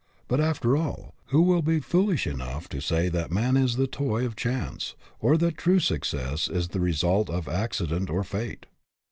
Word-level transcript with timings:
But, 0.27 0.39
after 0.41 0.75
all, 0.75 1.13
who 1.27 1.43
will 1.43 1.61
be 1.61 1.79
foolish 1.79 2.25
enough 2.25 2.67
to 2.69 2.79
say 2.81 3.07
that 3.09 3.29
man 3.31 3.55
is 3.55 3.75
the 3.75 3.85
toy 3.85 4.25
of 4.25 4.35
chance, 4.35 4.95
or 5.19 5.37
that 5.37 5.59
true 5.59 5.79
success 5.79 6.47
is 6.49 6.69
the 6.69 6.79
result 6.79 7.29
of 7.29 7.47
accident 7.47 8.09
or 8.09 8.23
fate? 8.23 8.65